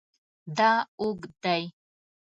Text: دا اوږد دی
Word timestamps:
دا 0.57 0.71
اوږد 1.01 1.25
دی 1.43 1.63